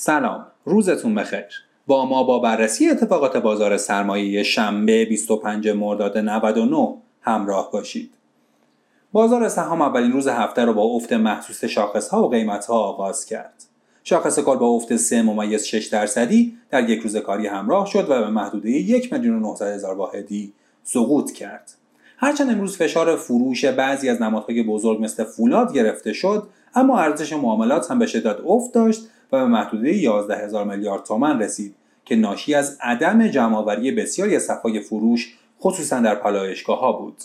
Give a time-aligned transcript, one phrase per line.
[0.00, 1.44] سلام روزتون بخیر.
[1.86, 8.14] با ما با بررسی اتفاقات بازار سرمایه شنبه 25 مرداد 99 همراه باشید.
[9.12, 13.26] بازار سهام اولین روز هفته رو با افت محسوس شاخص ها و قیمت ها آغاز
[13.26, 13.64] کرد.
[14.04, 18.20] شاخص کال با افت 3 ممیز 6 درصدی در یک روز کاری همراه شد و
[18.20, 20.52] به محدوده 1 میلیون و هزار واحدی
[20.82, 21.72] سقوط کرد.
[22.16, 27.90] هرچند امروز فشار فروش بعضی از نمادهای بزرگ مثل فولاد گرفته شد اما ارزش معاملات
[27.90, 31.74] هم به شدت افت داشت و به محدوده 11 هزار میلیارد تومن رسید
[32.04, 37.16] که ناشی از عدم جمعآوری بسیاری از صفای فروش خصوصا در پالایشگاه ها بود.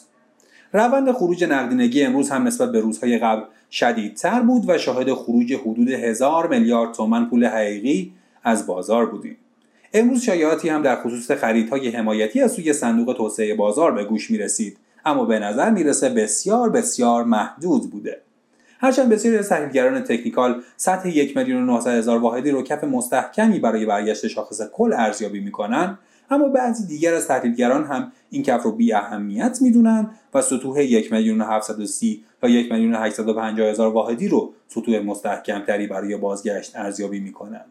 [0.73, 5.89] روند خروج نقدینگی امروز هم نسبت به روزهای قبل شدیدتر بود و شاهد خروج حدود
[5.89, 8.13] هزار میلیارد تومن پول حقیقی
[8.43, 9.37] از بازار بودیم.
[9.93, 14.37] امروز شایعاتی هم در خصوص خریدهای حمایتی از سوی صندوق توسعه بازار به گوش می
[14.37, 18.21] رسید اما به نظر می‌رسه بسیار بسیار محدود بوده.
[18.83, 23.85] هرچند بسیاری از تحلیلگران تکنیکال سطح یک میلیون و هزار واحدی رو کف مستحکمی برای
[23.85, 25.97] برگشت شاخص کل ارزیابی می‌کنن
[26.29, 31.13] اما بعضی دیگر از تحلیلگران هم این کف رو بی اهمیت می‌دونن و سطوح یک
[31.13, 31.59] میلیون و
[32.41, 32.95] تا یک میلیون
[33.59, 37.65] هزار واحدی رو سطوح مستحکمتری برای بازگشت ارزیابی می‌کنن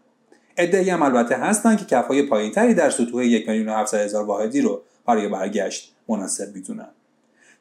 [0.57, 4.83] ادعی هم البته هستند که کفهای پایینتری در سطوح یک میلیون و هزار واحدی رو
[5.07, 6.89] برای برگشت مناسب می‌دونن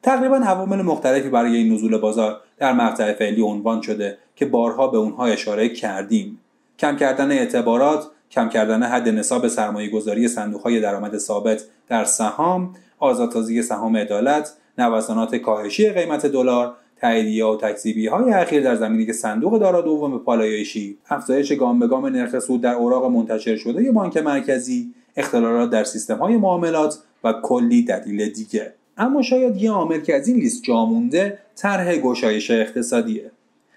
[0.03, 4.97] تقریبا عوامل مختلفی برای این نزول بازار در مقطع فعلی عنوان شده که بارها به
[4.97, 6.39] اونها اشاره کردیم.
[6.79, 12.73] کم کردن اعتبارات کم کردن حد نصاب سرمایه گذاری صندوق های درآمد ثابت در سهام
[12.99, 19.13] آزادسازی سهام عدالت نوسانات کاهشی قیمت دلار تاییدیه و تکذیبی های اخیر در زمینی که
[19.13, 24.17] صندوق دارا دوم پالایشی افزایش گام به گام نرخ سود در اوراق منتشر شده بانک
[24.17, 28.73] مرکزی اختلالات در سیستم های معاملات و کلی دلیل دیگه.
[29.01, 33.31] اما شاید یه عامل که از این لیست جا مونده طرح گشایش اقتصادیه.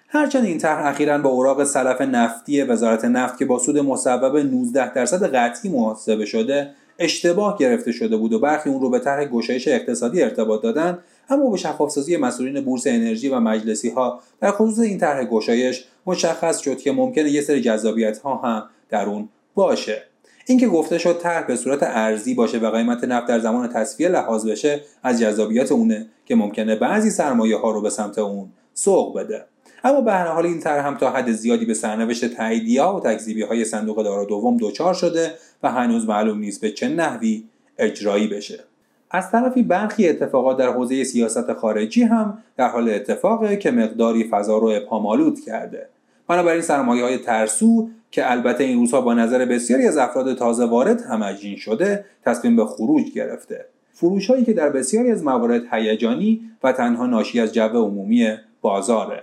[0.08, 4.92] هرچند این طرح اخیرا با اوراق سلف نفتی وزارت نفت که با سود مصوب 19
[4.92, 9.69] درصد قطعی محاسبه شده اشتباه گرفته شده بود و برخی اون رو به طرح گشایش
[9.69, 14.98] اقتصادی ارتباط دادن اما به شفافسازی مسئولین بورس انرژی و مجلسی ها در خصوص این
[14.98, 20.03] طرح گشایش مشخص شد که ممکنه یه سری جذابیت ها هم در اون باشه.
[20.47, 24.47] اینکه گفته شد طرح به صورت ارزی باشه و قیمت نفت در زمان تصفیه لحاظ
[24.47, 29.44] بشه از جذابیت اونه که ممکنه بعضی سرمایه ها رو به سمت اون سوق بده.
[29.84, 33.43] اما به هر حال این طرح هم تا حد زیادی به سرنوشت تاییدیه و تکذیبی
[33.43, 37.44] های صندوق دارا دوم دچار شده و هنوز معلوم نیست به چه نحوی
[37.78, 38.65] اجرایی بشه.
[39.10, 44.59] از طرفی برخی اتفاقات در حوزه سیاست خارجی هم در حال اتفاقه که مقداری فضا
[44.59, 45.88] رو ابهامآلود کرده.
[46.28, 51.00] بنابراین سرمایه های ترسو که البته این روزها با نظر بسیاری از افراد تازه وارد
[51.00, 53.64] همجین شده تصمیم به خروج گرفته.
[53.92, 59.22] فروش هایی که در بسیاری از موارد هیجانی و تنها ناشی از جو عمومی بازاره.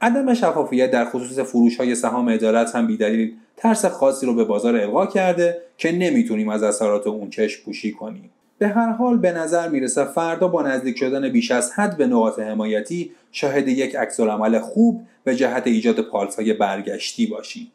[0.00, 4.76] عدم شفافیت در خصوص فروش های سهام عدالت هم بیدلیل ترس خاصی رو به بازار
[4.76, 8.30] القا کرده که نمی‌تونیم از اثرات اون چشم پوشی کنیم.
[8.58, 12.38] به هر حال به نظر می‌رسه فردا با نزدیک شدن بیش از حد به نقاط
[12.38, 14.20] حمایتی شاهد یک عکس
[14.62, 17.70] خوب به جهت ایجاد پالس های برگشتی باشیم.